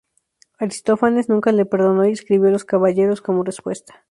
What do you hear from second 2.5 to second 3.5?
caballeros" como